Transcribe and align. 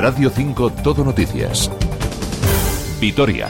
Radio 0.00 0.30
5 0.30 0.70
Todo 0.82 1.04
Noticias. 1.04 1.70
Vitoria. 3.02 3.48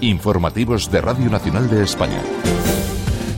Informativos 0.00 0.88
de 0.92 1.00
Radio 1.00 1.28
Nacional 1.28 1.68
de 1.68 1.82
España. 1.82 2.22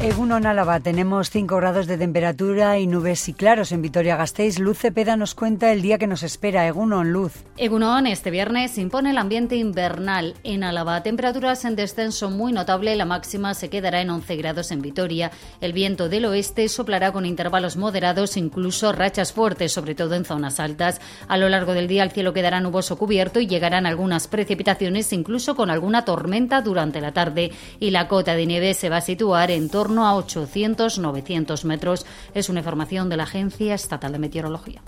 En 0.03 0.47
Álava 0.47 0.81
tenemos 0.81 1.31
5 1.31 1.57
grados 1.59 1.87
de 1.87 1.97
temperatura 1.97 2.77
y 2.77 2.89
nubes 2.89 3.29
y 3.29 3.35
claros 3.35 3.71
en 3.71 3.83
Vitoria-Gasteiz. 3.83 4.59
Luz 4.59 4.79
Cepeda 4.79 5.15
nos 5.15 5.37
cuenta 5.37 5.71
el 5.71 5.81
día 5.81 5.99
que 5.99 6.09
nos 6.09 6.25
espera. 6.25 6.67
Egunon, 6.67 7.13
Luz. 7.13 7.45
Egunon, 7.57 8.09
este 8.09 8.33
viernes 8.33 8.79
impone 8.79 9.11
el 9.11 9.19
ambiente 9.19 9.55
invernal 9.55 10.35
en 10.43 10.65
Álava. 10.65 11.03
Temperaturas 11.05 11.65
en 11.67 11.77
descenso 11.77 12.31
muy 12.31 12.53
notable. 12.53 12.97
La 12.97 13.05
máxima 13.05 13.55
se 13.55 13.71
quedará 13.71 14.01
en 14.01 14.11
11 14.11 14.37
grados 14.37 14.73
en 14.73 14.83
Vitoria. 14.83 15.31
El 15.61 15.73
viento 15.73 16.09
del 16.09 16.25
oeste 16.25 16.69
soplará 16.69 17.13
con 17.13 17.25
intervalos 17.25 17.77
moderados, 17.77 18.37
incluso 18.37 18.91
rachas 18.91 19.33
fuertes, 19.33 19.71
sobre 19.71 19.95
todo 19.95 20.15
en 20.17 20.25
zonas 20.25 20.59
altas. 20.59 21.01
A 21.29 21.37
lo 21.37 21.49
largo 21.49 21.75
del 21.75 21.87
día 21.87 22.03
el 22.03 22.11
cielo 22.11 22.33
quedará 22.33 22.59
nuboso 22.59 22.97
cubierto 22.97 23.39
y 23.39 23.47
llegarán 23.47 23.87
algunas 23.87 24.27
precipitaciones, 24.27 25.13
incluso 25.13 25.55
con 25.55 25.71
alguna 25.71 26.05
tormenta 26.05 26.61
durante 26.63 27.01
la 27.01 27.13
tarde. 27.13 27.53
Y 27.79 27.91
la 27.91 28.09
cota 28.09 28.35
de 28.35 28.47
nieve 28.47 28.75
se 28.75 28.89
va 28.89 28.97
a 28.97 29.03
situar 29.03 29.53
en 29.53 29.69
torno 29.69 29.92
a 29.99 30.17
8 30.17 30.33
800-900 30.47 31.65
metros. 31.65 32.07
Es 32.35 32.49
una 32.49 32.61
información 32.61 33.09
de 33.09 33.17
la 33.17 33.25
Agencia 33.25 33.75
Estatal 33.75 34.13
de 34.13 34.19
Meteorología. 34.19 34.83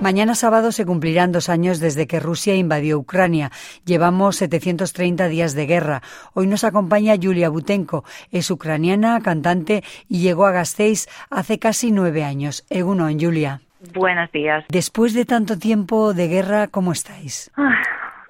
Mañana 0.00 0.34
sábado 0.36 0.70
se 0.70 0.86
cumplirán 0.86 1.32
dos 1.32 1.48
años 1.48 1.80
desde 1.80 2.06
que 2.06 2.20
Rusia 2.20 2.54
invadió 2.54 2.98
Ucrania. 2.98 3.50
Llevamos 3.84 4.36
730 4.36 5.26
días 5.26 5.54
de 5.54 5.66
guerra. 5.66 6.02
Hoy 6.32 6.46
nos 6.46 6.64
acompaña 6.64 7.14
Yulia 7.16 7.48
Butenko. 7.48 8.04
Es 8.30 8.50
ucraniana, 8.50 9.20
cantante 9.20 9.82
y 10.08 10.20
llegó 10.20 10.46
a 10.46 10.52
Gasteiz 10.52 11.08
hace 11.28 11.58
casi 11.58 11.90
nueve 11.90 12.22
años. 12.22 12.64
Egunon, 12.70 13.18
Julia. 13.18 13.62
Buenos 13.94 14.30
días. 14.32 14.64
Después 14.68 15.12
de 15.14 15.24
tanto 15.24 15.58
tiempo 15.58 16.14
de 16.14 16.28
guerra, 16.28 16.68
¿cómo 16.68 16.92
estáis? 16.92 17.50
Ah, 17.56 17.74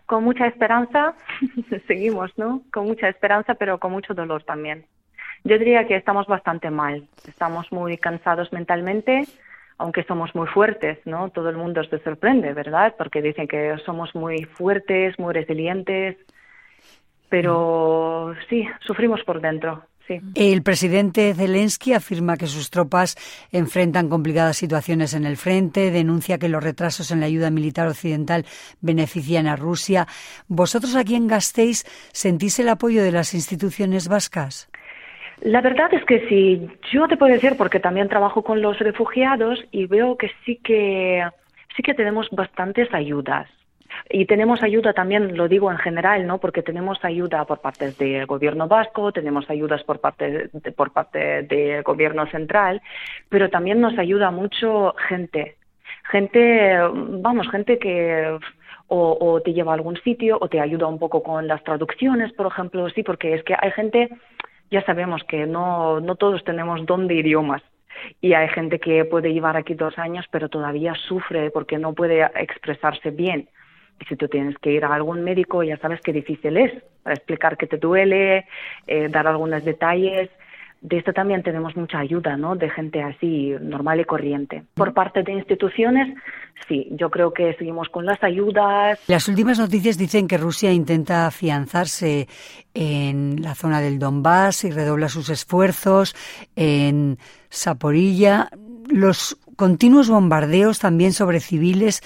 con 0.06 0.24
mucha 0.24 0.46
esperanza, 0.46 1.14
seguimos, 1.86 2.30
¿no? 2.38 2.62
Con 2.72 2.86
mucha 2.86 3.08
esperanza, 3.08 3.54
pero 3.54 3.78
con 3.78 3.92
mucho 3.92 4.14
dolor 4.14 4.44
también. 4.44 4.86
Yo 5.44 5.58
diría 5.58 5.86
que 5.86 5.96
estamos 5.96 6.26
bastante 6.26 6.70
mal, 6.70 7.06
estamos 7.28 7.70
muy 7.70 7.98
cansados 7.98 8.52
mentalmente, 8.52 9.26
aunque 9.78 10.04
somos 10.04 10.34
muy 10.34 10.46
fuertes, 10.48 10.98
¿no? 11.04 11.28
Todo 11.30 11.50
el 11.50 11.56
mundo 11.56 11.84
se 11.84 11.98
sorprende, 11.98 12.52
¿verdad? 12.52 12.94
Porque 12.96 13.22
dicen 13.22 13.46
que 13.46 13.76
somos 13.84 14.14
muy 14.14 14.44
fuertes, 14.44 15.18
muy 15.18 15.34
resilientes, 15.34 16.16
pero 17.28 18.34
sí, 18.48 18.66
sufrimos 18.80 19.22
por 19.24 19.40
dentro. 19.40 19.84
El 20.34 20.62
presidente 20.62 21.34
Zelensky 21.34 21.92
afirma 21.92 22.36
que 22.36 22.46
sus 22.46 22.70
tropas 22.70 23.16
enfrentan 23.52 24.08
complicadas 24.08 24.56
situaciones 24.56 25.14
en 25.14 25.24
el 25.24 25.36
frente, 25.36 25.90
denuncia 25.90 26.38
que 26.38 26.48
los 26.48 26.62
retrasos 26.62 27.10
en 27.10 27.20
la 27.20 27.26
ayuda 27.26 27.50
militar 27.50 27.88
occidental 27.88 28.44
benefician 28.80 29.46
a 29.46 29.56
Rusia. 29.56 30.06
¿Vosotros 30.48 30.96
aquí 30.96 31.14
en 31.14 31.26
Gasteiz 31.26 31.84
sentís 32.12 32.58
el 32.58 32.68
apoyo 32.68 33.02
de 33.02 33.12
las 33.12 33.34
instituciones 33.34 34.08
vascas? 34.08 34.68
La 35.42 35.60
verdad 35.60 35.92
es 35.92 36.04
que 36.04 36.26
sí, 36.28 36.66
yo 36.92 37.06
te 37.08 37.16
puedo 37.16 37.32
decir 37.32 37.56
porque 37.58 37.78
también 37.78 38.08
trabajo 38.08 38.42
con 38.42 38.62
los 38.62 38.78
refugiados 38.78 39.58
y 39.70 39.86
veo 39.86 40.16
que 40.16 40.30
sí 40.44 40.60
que 40.64 41.22
sí 41.76 41.82
que 41.82 41.94
tenemos 41.94 42.28
bastantes 42.30 42.92
ayudas. 42.94 43.48
Y 44.08 44.26
tenemos 44.26 44.62
ayuda 44.62 44.92
también, 44.92 45.36
lo 45.36 45.48
digo 45.48 45.70
en 45.70 45.78
general, 45.78 46.26
¿no? 46.26 46.38
Porque 46.38 46.62
tenemos 46.62 46.98
ayuda 47.04 47.44
por 47.44 47.60
parte 47.60 47.92
del 47.92 48.26
gobierno 48.26 48.68
vasco, 48.68 49.12
tenemos 49.12 49.48
ayudas 49.50 49.82
por 49.84 50.00
parte 50.00 50.48
de, 50.52 50.72
por 50.72 50.92
parte 50.92 51.42
del 51.42 51.82
gobierno 51.82 52.26
central, 52.26 52.80
pero 53.28 53.50
también 53.50 53.80
nos 53.80 53.98
ayuda 53.98 54.30
mucho 54.30 54.94
gente, 55.08 55.56
gente, 56.10 56.78
vamos, 57.20 57.48
gente 57.50 57.78
que 57.78 58.38
o, 58.88 59.18
o, 59.20 59.40
te 59.40 59.52
lleva 59.52 59.72
a 59.72 59.74
algún 59.74 59.96
sitio 59.96 60.38
o 60.40 60.48
te 60.48 60.60
ayuda 60.60 60.86
un 60.86 60.98
poco 60.98 61.22
con 61.22 61.48
las 61.48 61.62
traducciones, 61.64 62.32
por 62.32 62.46
ejemplo, 62.46 62.88
sí, 62.90 63.02
porque 63.02 63.34
es 63.34 63.42
que 63.42 63.54
hay 63.58 63.72
gente, 63.72 64.10
ya 64.70 64.84
sabemos 64.84 65.24
que 65.24 65.46
no, 65.46 66.00
no 66.00 66.14
todos 66.14 66.44
tenemos 66.44 66.86
don 66.86 67.08
de 67.08 67.16
idiomas. 67.16 67.62
Y 68.20 68.34
hay 68.34 68.48
gente 68.48 68.78
que 68.78 69.06
puede 69.06 69.32
llevar 69.32 69.56
aquí 69.56 69.72
dos 69.72 69.98
años, 69.98 70.26
pero 70.30 70.50
todavía 70.50 70.94
sufre 70.94 71.50
porque 71.50 71.78
no 71.78 71.94
puede 71.94 72.22
expresarse 72.36 73.10
bien 73.10 73.48
si 74.08 74.16
tú 74.16 74.28
tienes 74.28 74.56
que 74.58 74.72
ir 74.72 74.84
a 74.84 74.94
algún 74.94 75.22
médico, 75.24 75.62
ya 75.62 75.76
sabes 75.78 76.00
qué 76.00 76.12
difícil 76.12 76.56
es 76.56 76.72
para 77.02 77.14
explicar 77.14 77.56
qué 77.56 77.68
te 77.68 77.76
duele, 77.76 78.46
eh, 78.86 79.08
dar 79.08 79.28
algunos 79.28 79.64
detalles. 79.64 80.28
De 80.80 80.98
esto 80.98 81.12
también 81.12 81.42
tenemos 81.42 81.76
mucha 81.76 81.98
ayuda, 82.00 82.36
¿no? 82.36 82.56
De 82.56 82.68
gente 82.68 83.02
así, 83.02 83.54
normal 83.60 84.00
y 84.00 84.04
corriente. 84.04 84.64
Por 84.74 84.92
parte 84.92 85.22
de 85.22 85.32
instituciones, 85.32 86.14
sí, 86.68 86.88
yo 86.90 87.10
creo 87.10 87.32
que 87.32 87.54
seguimos 87.54 87.88
con 87.88 88.04
las 88.06 88.22
ayudas. 88.22 89.00
Las 89.08 89.28
últimas 89.28 89.58
noticias 89.58 89.96
dicen 89.96 90.28
que 90.28 90.36
Rusia 90.36 90.72
intenta 90.72 91.26
afianzarse 91.26 92.28
en 92.74 93.40
la 93.40 93.54
zona 93.54 93.80
del 93.80 93.98
Donbass 93.98 94.64
y 94.64 94.70
redobla 94.70 95.08
sus 95.08 95.30
esfuerzos 95.30 96.14
en 96.56 97.18
Saporilla. 97.48 98.48
Los 98.88 99.38
continuos 99.56 100.08
bombardeos 100.08 100.78
también 100.78 101.12
sobre 101.12 101.40
civiles 101.40 102.02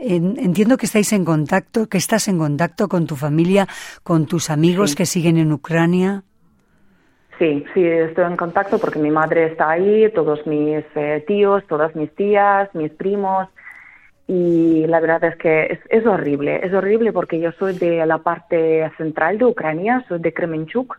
Entiendo 0.00 0.76
que 0.76 0.86
estáis 0.86 1.12
en 1.12 1.24
contacto, 1.24 1.88
que 1.88 1.98
estás 1.98 2.28
en 2.28 2.38
contacto 2.38 2.88
con 2.88 3.06
tu 3.06 3.16
familia, 3.16 3.66
con 4.04 4.26
tus 4.26 4.48
amigos 4.48 4.94
que 4.94 5.06
siguen 5.06 5.38
en 5.38 5.52
Ucrania. 5.52 6.22
Sí, 7.38 7.64
sí, 7.74 7.84
estoy 7.84 8.24
en 8.24 8.36
contacto 8.36 8.78
porque 8.78 9.00
mi 9.00 9.10
madre 9.10 9.46
está 9.46 9.70
ahí, 9.70 10.10
todos 10.12 10.46
mis 10.46 10.84
eh, 10.94 11.24
tíos, 11.26 11.64
todas 11.68 11.96
mis 11.96 12.14
tías, 12.14 12.72
mis 12.74 12.92
primos. 12.92 13.48
Y 14.28 14.86
la 14.86 15.00
verdad 15.00 15.24
es 15.24 15.36
que 15.36 15.80
es, 15.88 16.06
horrible, 16.06 16.60
es 16.64 16.72
horrible 16.72 17.12
porque 17.12 17.40
yo 17.40 17.50
soy 17.52 17.76
de 17.76 18.04
la 18.06 18.18
parte 18.18 18.90
central 18.98 19.38
de 19.38 19.46
Ucrania, 19.46 20.04
soy 20.06 20.20
de 20.20 20.32
Kremenchuk. 20.32 20.96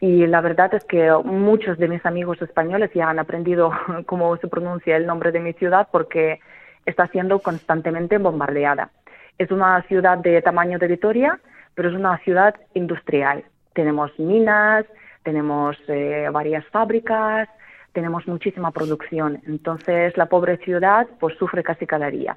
Y 0.00 0.26
la 0.26 0.40
verdad 0.40 0.72
es 0.74 0.84
que 0.84 1.10
muchos 1.24 1.76
de 1.78 1.88
mis 1.88 2.04
amigos 2.06 2.40
españoles 2.40 2.90
ya 2.94 3.10
han 3.10 3.18
aprendido 3.18 3.72
cómo 4.06 4.36
se 4.36 4.48
pronuncia 4.48 4.96
el 4.96 5.06
nombre 5.06 5.32
de 5.32 5.40
mi 5.40 5.52
ciudad 5.54 5.88
porque 5.90 6.40
está 6.86 7.06
siendo 7.08 7.40
constantemente 7.40 8.18
bombardeada. 8.18 8.90
Es 9.38 9.50
una 9.50 9.82
ciudad 9.82 10.18
de 10.18 10.40
tamaño 10.42 10.78
de 10.78 10.88
Vitoria, 10.88 11.38
pero 11.74 11.90
es 11.90 11.94
una 11.94 12.18
ciudad 12.18 12.54
industrial. 12.74 13.44
Tenemos 13.72 14.16
minas, 14.18 14.84
tenemos 15.22 15.76
eh, 15.88 16.28
varias 16.32 16.64
fábricas, 16.66 17.48
tenemos 17.92 18.26
muchísima 18.26 18.70
producción. 18.70 19.42
Entonces 19.46 20.16
la 20.16 20.26
pobre 20.26 20.56
ciudad 20.58 21.06
pues 21.20 21.36
sufre 21.36 21.62
casi 21.62 21.86
cada 21.86 22.10
día. 22.10 22.36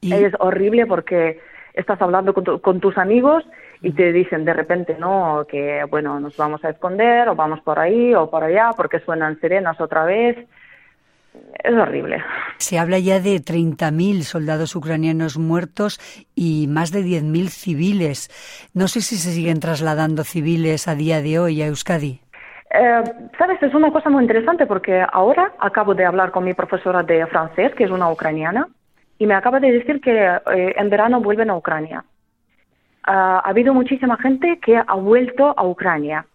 Y... 0.00 0.12
Es 0.12 0.32
horrible 0.38 0.86
porque 0.86 1.40
estás 1.76 2.00
hablando 2.02 2.34
con, 2.34 2.58
con, 2.58 2.80
tus 2.80 2.98
amigos 2.98 3.44
y 3.82 3.92
te 3.92 4.12
dicen 4.12 4.44
de 4.44 4.54
repente, 4.54 4.96
no, 4.98 5.46
que 5.48 5.84
bueno, 5.88 6.18
nos 6.18 6.36
vamos 6.36 6.64
a 6.64 6.70
esconder 6.70 7.28
o 7.28 7.36
vamos 7.36 7.60
por 7.60 7.78
ahí 7.78 8.14
o 8.14 8.28
por 8.28 8.42
allá 8.42 8.70
porque 8.76 8.98
suenan 9.00 9.38
sirenas 9.40 9.80
otra 9.80 10.04
vez 10.04 10.36
es 11.62 11.74
horrible. 11.74 12.22
Se 12.58 12.78
habla 12.78 12.98
ya 12.98 13.20
de 13.20 13.36
30.000 13.36 14.22
soldados 14.22 14.76
ucranianos 14.76 15.38
muertos 15.38 15.98
y 16.34 16.66
más 16.68 16.92
de 16.92 17.00
10.000 17.00 17.48
civiles. 17.48 18.70
No 18.74 18.88
sé 18.88 19.00
si 19.00 19.16
se 19.16 19.30
siguen 19.30 19.60
trasladando 19.60 20.24
civiles 20.24 20.88
a 20.88 20.94
día 20.94 21.20
de 21.22 21.38
hoy 21.38 21.62
a 21.62 21.66
Euskadi. 21.66 22.20
Eh, 22.70 23.02
Sabes, 23.38 23.62
es 23.62 23.74
una 23.74 23.90
cosa 23.90 24.10
muy 24.10 24.22
interesante 24.22 24.66
porque 24.66 25.04
ahora 25.12 25.52
acabo 25.58 25.94
de 25.94 26.04
hablar 26.04 26.30
con 26.30 26.44
mi 26.44 26.54
profesora 26.54 27.02
de 27.02 27.26
francés, 27.26 27.74
que 27.74 27.84
es 27.84 27.90
una 27.90 28.10
ucraniana, 28.10 28.68
y 29.18 29.26
me 29.26 29.34
acaba 29.34 29.60
de 29.60 29.72
decir 29.72 30.00
que 30.00 30.12
eh, 30.12 30.74
en 30.76 30.90
verano 30.90 31.20
vuelven 31.20 31.50
a 31.50 31.56
Ucrania. 31.56 32.04
ha 33.04 33.38
habido 33.40 33.72
muchísima 33.74 34.16
gente 34.16 34.58
que 34.60 34.76
ha 34.76 34.94
vuelto 34.94 35.54
a 35.56 35.64
Ucrania 35.66 36.26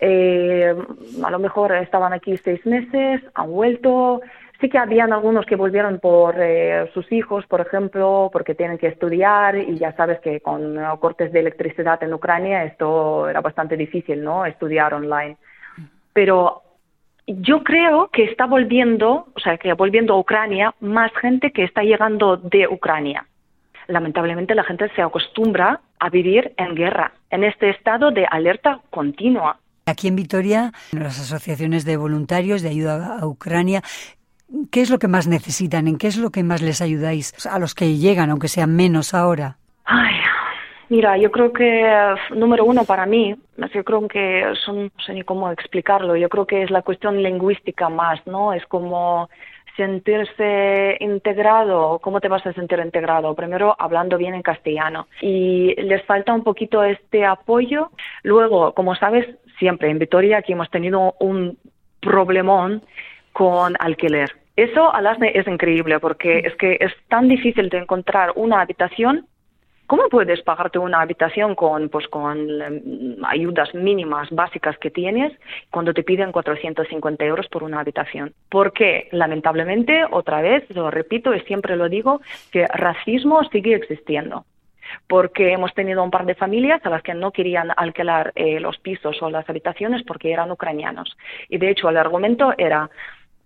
eh, 0.00 0.74
a 1.22 1.30
lo 1.30 1.38
mejor 1.38 1.74
estaban 1.74 2.12
aquí 2.12 2.36
seis 2.38 2.64
meses, 2.66 3.22
han 3.34 3.50
vuelto. 3.50 4.20
Sí 4.60 4.70
que 4.70 4.78
habían 4.78 5.12
algunos 5.12 5.44
que 5.44 5.56
volvieron 5.56 6.00
por 6.00 6.34
eh, 6.38 6.90
sus 6.94 7.10
hijos, 7.12 7.46
por 7.46 7.60
ejemplo, 7.60 8.30
porque 8.32 8.54
tienen 8.54 8.78
que 8.78 8.86
estudiar 8.86 9.56
y 9.56 9.76
ya 9.76 9.92
sabes 9.92 10.18
que 10.20 10.40
con 10.40 10.78
cortes 10.98 11.30
de 11.30 11.40
electricidad 11.40 12.02
en 12.02 12.14
Ucrania 12.14 12.64
esto 12.64 13.28
era 13.28 13.42
bastante 13.42 13.76
difícil, 13.76 14.24
¿no? 14.24 14.46
Estudiar 14.46 14.94
online. 14.94 15.36
Pero 16.14 16.62
yo 17.26 17.64
creo 17.64 18.08
que 18.12 18.24
está 18.24 18.46
volviendo, 18.46 19.26
o 19.34 19.40
sea, 19.40 19.58
que 19.58 19.72
volviendo 19.72 20.14
a 20.14 20.18
Ucrania 20.18 20.74
más 20.80 21.10
gente 21.20 21.50
que 21.50 21.64
está 21.64 21.82
llegando 21.82 22.36
de 22.36 22.68
Ucrania. 22.68 23.26
Lamentablemente 23.88 24.54
la 24.54 24.64
gente 24.64 24.88
se 24.94 25.02
acostumbra 25.02 25.80
a 25.98 26.10
vivir 26.10 26.52
en 26.56 26.74
guerra, 26.74 27.12
en 27.30 27.44
este 27.44 27.70
estado 27.70 28.10
de 28.10 28.26
alerta 28.30 28.80
continua. 28.90 29.58
Aquí 29.86 30.08
en 30.08 30.16
Vitoria, 30.16 30.72
las 30.92 31.20
asociaciones 31.20 31.84
de 31.84 31.96
voluntarios 31.96 32.62
de 32.62 32.70
ayuda 32.70 33.18
a 33.20 33.26
Ucrania, 33.26 33.82
¿qué 34.70 34.80
es 34.80 34.90
lo 34.90 34.98
que 34.98 35.06
más 35.06 35.28
necesitan? 35.28 35.86
¿En 35.86 35.98
qué 35.98 36.08
es 36.08 36.16
lo 36.16 36.30
que 36.30 36.42
más 36.42 36.62
les 36.62 36.80
ayudáis 36.80 37.46
a 37.46 37.58
los 37.58 37.74
que 37.74 37.96
llegan, 37.96 38.30
aunque 38.30 38.48
sean 38.48 38.74
menos 38.74 39.14
ahora? 39.14 39.58
Ay, 39.84 40.14
Mira, 40.88 41.16
yo 41.18 41.32
creo 41.32 41.52
que, 41.52 42.14
número 42.30 42.64
uno, 42.64 42.84
para 42.84 43.06
mí, 43.06 43.34
yo 43.74 43.84
creo 43.84 44.06
que 44.06 44.44
son, 44.64 44.84
no 44.84 45.04
sé 45.04 45.14
ni 45.14 45.22
cómo 45.22 45.50
explicarlo, 45.50 46.14
yo 46.16 46.28
creo 46.28 46.46
que 46.46 46.62
es 46.62 46.70
la 46.70 46.82
cuestión 46.82 47.22
lingüística 47.22 47.88
más, 47.88 48.24
¿no? 48.26 48.52
Es 48.52 48.64
como 48.66 49.28
sentirse 49.76 50.96
integrado, 51.00 51.98
¿cómo 51.98 52.20
te 52.20 52.28
vas 52.28 52.46
a 52.46 52.52
sentir 52.52 52.78
integrado? 52.78 53.34
Primero 53.34 53.76
hablando 53.78 54.16
bien 54.16 54.34
en 54.34 54.42
castellano 54.42 55.06
y 55.20 55.74
les 55.82 56.02
falta 56.04 56.32
un 56.32 56.44
poquito 56.44 56.82
este 56.82 57.26
apoyo. 57.26 57.90
Luego, 58.22 58.72
como 58.72 58.94
sabes, 58.94 59.26
siempre 59.58 59.90
en 59.90 59.98
Vitoria 59.98 60.38
aquí 60.38 60.52
hemos 60.52 60.70
tenido 60.70 61.14
un 61.20 61.58
problemón 62.00 62.82
con 63.32 63.74
alquiler. 63.78 64.30
Eso 64.56 64.94
Alasne 64.94 65.32
es 65.34 65.46
increíble 65.46 66.00
porque 66.00 66.38
es 66.38 66.56
que 66.56 66.78
es 66.80 66.92
tan 67.08 67.28
difícil 67.28 67.68
de 67.68 67.78
encontrar 67.78 68.32
una 68.36 68.62
habitación 68.62 69.26
¿Cómo 69.86 70.08
puedes 70.08 70.42
pagarte 70.42 70.80
una 70.80 71.00
habitación 71.00 71.54
con, 71.54 71.88
pues, 71.88 72.08
con 72.08 72.60
em, 72.60 73.24
ayudas 73.24 73.72
mínimas 73.74 74.28
básicas 74.30 74.76
que 74.78 74.90
tienes 74.90 75.32
cuando 75.70 75.94
te 75.94 76.02
piden 76.02 76.32
450 76.32 77.24
euros 77.24 77.46
por 77.48 77.62
una 77.62 77.80
habitación? 77.80 78.34
Porque, 78.48 79.08
lamentablemente, 79.12 80.04
otra 80.10 80.40
vez, 80.40 80.64
lo 80.74 80.90
repito 80.90 81.34
y 81.34 81.40
siempre 81.42 81.76
lo 81.76 81.88
digo, 81.88 82.20
que 82.50 82.66
racismo 82.66 83.44
sigue 83.44 83.74
existiendo. 83.74 84.44
Porque 85.06 85.52
hemos 85.52 85.72
tenido 85.74 86.02
un 86.02 86.10
par 86.10 86.26
de 86.26 86.34
familias 86.34 86.84
a 86.84 86.90
las 86.90 87.02
que 87.02 87.14
no 87.14 87.30
querían 87.30 87.70
alquilar 87.76 88.32
eh, 88.34 88.58
los 88.58 88.78
pisos 88.78 89.20
o 89.22 89.30
las 89.30 89.48
habitaciones 89.48 90.02
porque 90.02 90.32
eran 90.32 90.50
ucranianos. 90.50 91.16
Y 91.48 91.58
de 91.58 91.70
hecho, 91.70 91.88
el 91.88 91.96
argumento 91.96 92.54
era, 92.58 92.90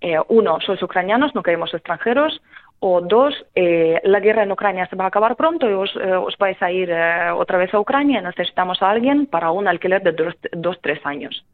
eh, 0.01 0.19
uno, 0.29 0.59
sois 0.61 0.83
ucranianos, 0.83 1.35
no 1.35 1.43
queremos 1.43 1.73
extranjeros, 1.75 2.41
o 2.81 3.03
dos, 3.03 3.35
eh, 3.55 4.01
la 4.05 4.21
guerra 4.21 4.43
en 4.43 4.53
Ucrania 4.53 4.87
se 4.87 4.97
va 4.97 5.05
a 5.05 5.09
acabar 5.09 5.37
pronto 5.37 5.69
y 5.69 5.75
os, 5.75 5.95
eh, 5.97 6.37
vais 6.39 6.61
a 6.63 6.73
ir 6.73 6.89
eh, 6.91 7.31
otra 7.31 7.59
vez 7.59 7.73
a 7.75 7.79
Ucrania. 7.79 8.23
Necesitamos 8.23 8.83
a 8.83 8.91
alguien 8.91 9.27
para 9.27 9.51
un 9.51 9.69
alquiler 9.69 10.03
de 10.03 10.13
dos, 10.13 10.35
dos, 10.53 10.79
tres 10.81 11.05
años. 11.05 11.45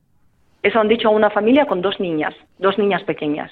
Eso 0.62 0.80
han 0.80 0.88
dicho 0.88 1.10
una 1.10 1.30
familia 1.30 1.66
con 1.66 1.82
dos 1.82 1.98
niñas, 1.98 2.34
dos 2.58 2.78
niñas 2.78 3.02
pequeñas. 3.02 3.50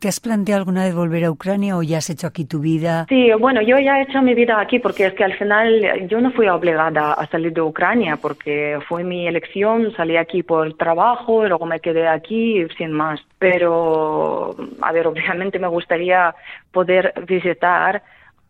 ¿Te 0.00 0.08
has 0.08 0.20
planteado 0.20 0.60
alguna 0.60 0.84
vez 0.84 0.94
volver 0.94 1.24
a 1.24 1.30
Ucrania 1.30 1.76
o 1.76 1.82
ya 1.82 1.98
has 1.98 2.10
hecho 2.10 2.26
aquí 2.26 2.44
tu 2.44 2.60
vida? 2.60 3.06
Sí, 3.08 3.30
bueno, 3.38 3.62
yo 3.62 3.78
ya 3.78 3.98
he 3.98 4.02
hecho 4.02 4.20
mi 4.20 4.34
vida 4.34 4.60
aquí 4.60 4.78
porque 4.78 5.06
es 5.06 5.14
que 5.14 5.24
al 5.24 5.32
final 5.34 6.06
yo 6.08 6.20
no 6.20 6.32
fui 6.32 6.48
obligada 6.48 7.14
a 7.14 7.26
salir 7.28 7.52
de 7.52 7.62
Ucrania 7.62 8.16
porque 8.16 8.78
fue 8.88 9.04
mi 9.04 9.26
elección, 9.26 9.92
salí 9.96 10.16
aquí 10.16 10.42
por 10.42 10.74
trabajo 10.74 11.46
y 11.46 11.48
luego 11.48 11.64
me 11.64 11.80
quedé 11.80 12.08
aquí 12.08 12.66
sin 12.76 12.92
más. 12.92 13.20
Pero, 13.38 14.54
a 14.82 14.92
ver, 14.92 15.06
obviamente 15.06 15.58
me 15.58 15.68
gustaría 15.68 16.34
poder 16.72 17.14
visitar 17.26 18.02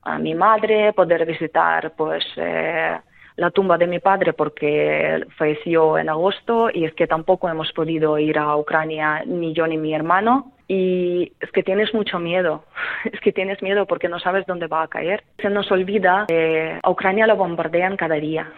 a 0.03 0.19
mi 0.19 0.35
madre, 0.35 0.93
poder 0.93 1.27
visitar 1.27 1.93
pues 1.97 2.25
eh, 2.37 2.97
la 3.37 3.51
tumba 3.51 3.79
de 3.79 3.87
mi 3.87 4.01
padre 4.01 4.33
porque 4.33 5.25
falleció 5.37 5.99
en 5.99 6.09
agosto 6.09 6.71
y 6.73 6.85
es 6.85 6.95
que 6.95 7.07
tampoco 7.07 7.49
hemos 7.49 7.73
podido 7.73 8.19
ir 8.19 8.39
a 8.39 8.57
Ucrania 8.57 9.23
ni 9.27 9.53
yo 9.53 9.67
ni 9.67 9.79
mi 9.79 9.95
hermano 9.95 10.56
y 10.69 11.33
es 11.41 11.51
que 11.53 11.63
tienes 11.63 11.95
mucho 11.95 12.19
miedo, 12.19 12.65
es 13.05 13.21
que 13.21 13.33
tienes 13.33 13.63
miedo 13.63 13.87
porque 13.87 14.09
no 14.09 14.19
sabes 14.19 14.47
dónde 14.47 14.67
va 14.67 14.83
a 14.83 14.89
caer. 14.89 15.25
Se 15.39 15.51
nos 15.51 15.71
olvida 15.71 16.25
que 16.29 16.79
a 16.83 16.91
Ucrania 16.91 17.27
lo 17.27 17.37
bombardean 17.37 17.97
cada 17.97 18.17
día, 18.17 18.53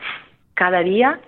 cada 0.55 0.81
día, 0.81 1.20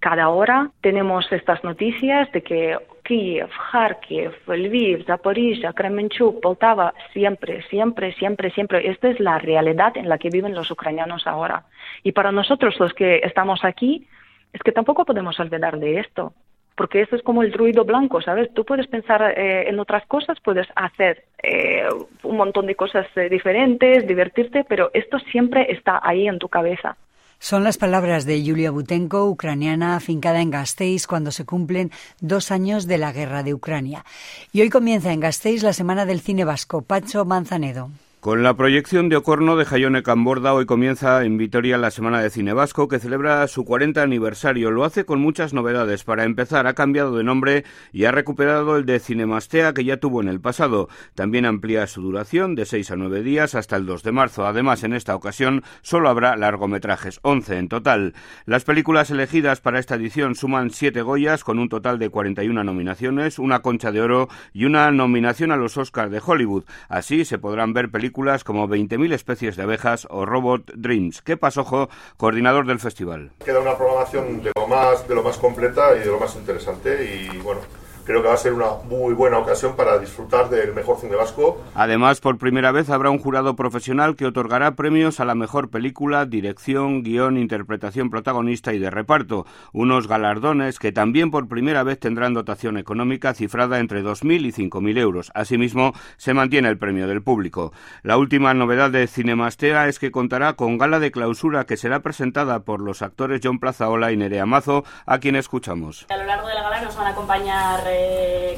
cada 0.00 0.30
hora 0.30 0.70
tenemos 0.80 1.30
estas 1.30 1.62
noticias 1.62 2.30
de 2.32 2.42
que 2.42 2.76
Kiev, 3.04 3.48
Kharkiv, 3.70 4.32
Lviv, 4.46 5.04
Zaporizhia, 5.06 5.72
Kremenchuk, 5.72 6.40
Poltava, 6.40 6.94
siempre, 7.12 7.62
siempre, 7.68 8.12
siempre, 8.14 8.50
siempre. 8.50 8.88
Esta 8.90 9.10
es 9.10 9.20
la 9.20 9.38
realidad 9.38 9.96
en 9.96 10.08
la 10.08 10.18
que 10.18 10.30
viven 10.30 10.54
los 10.54 10.70
ucranianos 10.70 11.26
ahora. 11.26 11.66
Y 12.02 12.12
para 12.12 12.32
nosotros 12.32 12.78
los 12.80 12.92
que 12.94 13.20
estamos 13.22 13.64
aquí, 13.64 14.06
es 14.52 14.60
que 14.62 14.72
tampoco 14.72 15.04
podemos 15.04 15.38
olvidar 15.40 15.78
de 15.78 16.00
esto 16.00 16.32
porque 16.76 17.02
eso 17.02 17.16
es 17.16 17.22
como 17.22 17.42
el 17.42 17.52
ruido 17.52 17.84
blanco, 17.84 18.20
¿sabes? 18.20 18.52
Tú 18.54 18.64
puedes 18.64 18.86
pensar 18.86 19.22
eh, 19.22 19.68
en 19.68 19.78
otras 19.78 20.06
cosas, 20.06 20.38
puedes 20.42 20.66
hacer 20.74 21.24
eh, 21.42 21.84
un 22.22 22.36
montón 22.36 22.66
de 22.66 22.74
cosas 22.74 23.06
eh, 23.16 23.28
diferentes, 23.28 24.06
divertirte, 24.06 24.64
pero 24.68 24.90
esto 24.94 25.18
siempre 25.18 25.66
está 25.70 26.00
ahí 26.02 26.26
en 26.26 26.38
tu 26.38 26.48
cabeza. 26.48 26.96
Son 27.38 27.64
las 27.64 27.76
palabras 27.76 28.24
de 28.24 28.40
Yulia 28.44 28.70
Butenko, 28.70 29.26
ucraniana 29.26 29.96
afincada 29.96 30.40
en 30.40 30.50
Gasteiz 30.50 31.08
cuando 31.08 31.32
se 31.32 31.44
cumplen 31.44 31.90
dos 32.20 32.52
años 32.52 32.86
de 32.86 32.98
la 32.98 33.12
guerra 33.12 33.42
de 33.42 33.52
Ucrania. 33.52 34.04
Y 34.52 34.60
hoy 34.60 34.70
comienza 34.70 35.12
en 35.12 35.18
Gasteiz 35.18 35.64
la 35.64 35.72
Semana 35.72 36.06
del 36.06 36.20
Cine 36.20 36.44
Vasco. 36.44 36.82
Pacho 36.82 37.24
Manzanedo. 37.24 37.90
Con 38.22 38.44
la 38.44 38.54
proyección 38.54 39.08
de 39.08 39.16
Ocorno 39.16 39.56
de 39.56 39.64
Jayone 39.64 40.04
Camborda, 40.04 40.54
hoy 40.54 40.64
comienza 40.64 41.24
en 41.24 41.38
Vitoria 41.38 41.76
la 41.76 41.90
Semana 41.90 42.22
de 42.22 42.30
Cine 42.30 42.52
Vasco, 42.52 42.86
que 42.86 43.00
celebra 43.00 43.44
su 43.48 43.64
40 43.64 44.00
aniversario. 44.00 44.70
Lo 44.70 44.84
hace 44.84 45.04
con 45.04 45.20
muchas 45.20 45.52
novedades. 45.52 46.04
Para 46.04 46.22
empezar, 46.22 46.68
ha 46.68 46.74
cambiado 46.74 47.16
de 47.16 47.24
nombre 47.24 47.64
y 47.92 48.04
ha 48.04 48.12
recuperado 48.12 48.76
el 48.76 48.86
de 48.86 49.00
Cinemastea 49.00 49.74
que 49.74 49.82
ya 49.82 49.96
tuvo 49.96 50.20
en 50.20 50.28
el 50.28 50.40
pasado. 50.40 50.88
También 51.16 51.46
amplía 51.46 51.88
su 51.88 52.00
duración 52.00 52.54
de 52.54 52.64
6 52.64 52.92
a 52.92 52.96
9 52.96 53.24
días 53.24 53.56
hasta 53.56 53.74
el 53.74 53.86
2 53.86 54.04
de 54.04 54.12
marzo. 54.12 54.46
Además, 54.46 54.84
en 54.84 54.92
esta 54.92 55.16
ocasión 55.16 55.64
solo 55.80 56.08
habrá 56.08 56.36
largometrajes, 56.36 57.18
11 57.22 57.58
en 57.58 57.68
total. 57.68 58.14
Las 58.46 58.62
películas 58.62 59.10
elegidas 59.10 59.60
para 59.60 59.80
esta 59.80 59.96
edición 59.96 60.36
suman 60.36 60.70
7 60.70 61.02
Goyas, 61.02 61.42
con 61.42 61.58
un 61.58 61.68
total 61.68 61.98
de 61.98 62.08
41 62.08 62.62
nominaciones, 62.62 63.40
una 63.40 63.62
Concha 63.62 63.90
de 63.90 64.00
Oro 64.00 64.28
y 64.52 64.64
una 64.66 64.92
nominación 64.92 65.50
a 65.50 65.56
los 65.56 65.76
Oscars 65.76 66.12
de 66.12 66.22
Hollywood. 66.24 66.62
Así 66.88 67.24
se 67.24 67.38
podrán 67.38 67.72
ver 67.72 67.90
películas 67.90 68.11
películas 68.12 68.44
como 68.44 68.68
20.000 68.68 69.14
especies 69.14 69.56
de 69.56 69.62
abejas 69.62 70.06
o 70.10 70.26
Robot 70.26 70.70
Dreams. 70.74 71.22
¿Qué 71.22 71.38
Pasojo, 71.38 71.88
coordinador 72.18 72.66
del 72.66 72.78
festival? 72.78 73.30
Queda 73.42 73.60
una 73.60 73.74
programación 73.74 74.42
de 74.42 74.52
lo 74.54 74.66
más, 74.66 75.08
de 75.08 75.14
lo 75.14 75.22
más 75.22 75.38
completa 75.38 75.96
y 75.96 76.00
de 76.00 76.06
lo 76.06 76.20
más 76.20 76.36
interesante 76.36 77.30
y 77.32 77.38
bueno, 77.38 77.62
creo 78.04 78.22
que 78.22 78.28
va 78.28 78.34
a 78.34 78.38
ser 78.38 78.52
una 78.52 78.66
muy 78.88 79.14
buena 79.14 79.38
ocasión 79.38 79.76
para 79.76 79.98
disfrutar 79.98 80.48
del 80.50 80.74
mejor 80.74 80.98
cine 80.98 81.16
vasco. 81.16 81.60
Además, 81.74 82.20
por 82.20 82.38
primera 82.38 82.72
vez 82.72 82.90
habrá 82.90 83.10
un 83.10 83.18
jurado 83.18 83.56
profesional 83.56 84.16
que 84.16 84.26
otorgará 84.26 84.74
premios 84.74 85.20
a 85.20 85.24
la 85.24 85.34
mejor 85.34 85.70
película, 85.70 86.26
dirección, 86.26 87.02
guion, 87.02 87.36
interpretación 87.36 88.10
protagonista 88.10 88.72
y 88.72 88.78
de 88.78 88.90
reparto, 88.90 89.46
unos 89.72 90.08
galardones 90.08 90.78
que 90.78 90.92
también 90.92 91.30
por 91.30 91.48
primera 91.48 91.82
vez 91.82 91.98
tendrán 91.98 92.34
dotación 92.34 92.78
económica 92.78 93.34
cifrada 93.34 93.78
entre 93.78 94.02
2.000 94.02 94.46
y 94.46 94.52
5.000 94.52 94.98
euros. 94.98 95.30
Asimismo, 95.34 95.92
se 96.16 96.34
mantiene 96.34 96.68
el 96.68 96.78
premio 96.78 97.06
del 97.06 97.22
público. 97.22 97.72
La 98.02 98.16
última 98.16 98.54
novedad 98.54 98.90
de 98.90 99.06
Cinemastea 99.06 99.88
es 99.88 99.98
que 99.98 100.10
contará 100.10 100.54
con 100.54 100.78
gala 100.78 100.98
de 100.98 101.10
clausura 101.10 101.64
que 101.64 101.76
será 101.76 102.00
presentada 102.00 102.60
por 102.60 102.80
los 102.80 103.02
actores 103.02 103.40
John 103.42 103.58
Plazaola 103.58 104.12
y 104.12 104.16
Nerea 104.16 104.46
Mazo, 104.46 104.84
a 105.06 105.18
quien 105.18 105.36
escuchamos. 105.36 106.06
A 106.08 106.16
lo 106.16 106.24
largo 106.24 106.48
de 106.48 106.54
la 106.54 106.62
gala 106.62 106.82
nos 106.82 106.96
van 106.96 107.06
a 107.06 107.10
acompañar 107.10 107.80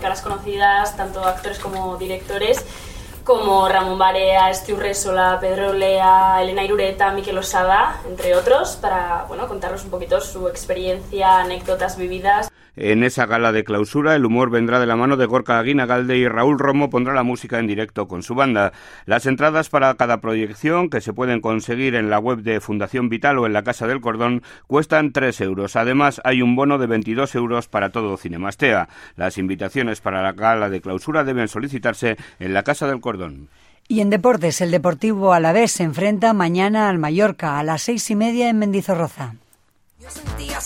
caras 0.01 0.21
conocidas, 0.23 0.97
tanto 0.97 1.25
actores 1.25 1.59
como 1.59 1.97
directores, 1.97 2.65
como 3.25 3.69
Ramón 3.69 3.99
Barea, 3.99 4.53
Stu 4.53 4.77
Resola, 4.77 5.39
Pedro 5.41 5.73
Lea, 5.73 6.43
Elena 6.43 6.63
Irureta, 6.63 7.11
Miquel 7.11 7.39
Osada, 7.39 8.01
entre 8.07 8.37
otros, 8.37 8.77
para 8.77 9.25
bueno, 9.29 9.47
un 9.51 9.91
poquito 9.91 10.21
su 10.21 10.47
experiencia, 10.49 11.39
anécdotas 11.41 11.97
vividas. 11.97 12.51
En 12.77 13.05
esa 13.05 13.27
gala 13.27 13.53
de 13.53 13.63
clausura, 13.63 14.17
el 14.17 14.25
humor 14.25 14.51
vendrá 14.51 14.81
de 14.81 14.87
la 14.87 14.97
mano 14.97 15.17
de 15.17 15.27
Gorka 15.27 15.59
Aguinagalde 15.59 16.17
y 16.17 16.27
Raúl 16.27 16.59
Romo 16.59 16.91
pondrá 16.91 17.15
la 17.15 17.23
música 17.23 17.61
en 17.61 17.69
directo 17.69 18.09
con 18.09 18.25
su 18.25 18.35
banda. 18.35 18.73
Las 19.07 19.27
entradas 19.27 19.69
para 19.69 19.95
cada 19.95 20.21
proyección, 20.21 20.91
que 20.91 21.01
se 21.01 21.13
pueden 21.13 21.41
conseguir 21.41 21.95
en 21.95 22.11
la 22.11 22.19
web 22.19 22.39
de 22.43 22.61
Fundación 22.61 23.09
Vital 23.09 23.39
o 23.39 23.47
en 23.47 23.53
la 23.53 23.63
Casa 23.63 23.87
del 23.87 24.01
Cordón, 24.01 24.43
cuestan 24.67 25.13
3 25.13 25.41
euros. 25.43 25.77
Además, 25.77 26.21
hay 26.25 26.43
un 26.43 26.57
bono 26.57 26.79
de 26.79 26.89
22 26.89 27.35
euros 27.37 27.69
para 27.69 27.91
todo 27.91 28.17
Cinemastea. 28.17 28.89
Las 29.17 29.39
invitaciones 29.39 30.01
para 30.01 30.23
la 30.23 30.33
gala 30.33 30.69
de 30.69 30.81
clausura 30.81 31.23
deben 31.23 31.47
solicitarse 31.47 32.17
en 32.41 32.55
la 32.55 32.65
Casa 32.65 32.89
del 32.89 33.01
Cordón. 33.01 33.49
Y 33.87 34.01
en 34.01 34.11
deportes, 34.11 34.61
el 34.61 34.71
Deportivo 34.71 35.33
Alavés 35.33 35.73
se 35.73 35.83
enfrenta 35.83 36.33
mañana 36.33 36.89
al 36.89 36.99
Mallorca 36.99 37.59
a 37.59 37.63
las 37.63 37.83
seis 37.83 38.11
y 38.11 38.17
media 38.17 38.49
en 38.49 38.59
Mendizorroza. 38.59 39.35
Yo 40.01 40.11
sentía 40.11 40.61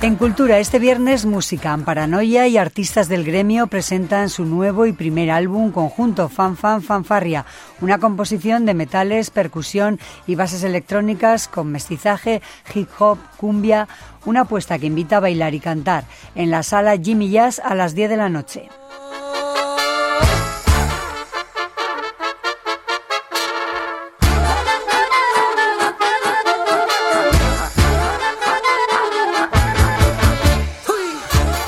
En 0.00 0.14
cultura, 0.14 0.60
este 0.60 0.78
viernes, 0.78 1.26
música 1.26 1.74
en 1.74 1.84
Paranoia 1.84 2.46
y 2.46 2.56
artistas 2.56 3.08
del 3.08 3.24
gremio 3.24 3.66
presentan 3.66 4.28
su 4.28 4.44
nuevo 4.44 4.86
y 4.86 4.92
primer 4.92 5.28
álbum 5.28 5.72
conjunto, 5.72 6.28
Fan 6.28 6.56
Fan 6.56 6.82
Fanfarria, 6.82 7.44
una 7.80 7.98
composición 7.98 8.64
de 8.64 8.74
metales, 8.74 9.30
percusión 9.30 9.98
y 10.28 10.36
bases 10.36 10.62
electrónicas 10.62 11.48
con 11.48 11.72
mestizaje, 11.72 12.42
hip 12.72 12.88
hop, 13.00 13.18
cumbia, 13.38 13.88
una 14.24 14.42
apuesta 14.42 14.78
que 14.78 14.86
invita 14.86 15.16
a 15.16 15.20
bailar 15.20 15.54
y 15.54 15.60
cantar 15.60 16.04
en 16.36 16.52
la 16.52 16.62
sala 16.62 16.96
Jimmy 16.96 17.30
Jazz 17.30 17.58
a 17.58 17.74
las 17.74 17.96
10 17.96 18.10
de 18.10 18.16
la 18.16 18.28
noche. 18.28 18.68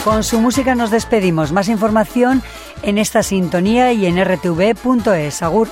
Con 0.04 0.24
su 0.24 0.40
música 0.40 0.74
nos 0.74 0.90
despedimos. 0.90 1.52
Más 1.52 1.68
información 1.68 2.42
en 2.82 2.96
esta 2.96 3.22
sintonía 3.22 3.92
y 3.92 4.06
en 4.06 4.22
rtv.es. 4.24 5.42
Agur. 5.42 5.68